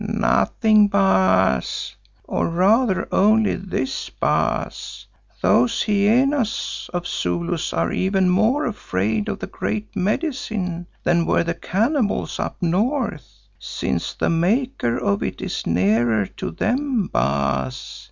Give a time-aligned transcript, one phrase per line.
[0.03, 5.05] "Nothing, Baas, or rather, only this, Baas:
[5.43, 11.53] Those hyenas of Zulus are even more afraid of the Great Medicine than were the
[11.53, 17.99] cannibals up north, since the maker of it is nearer to them, Baas.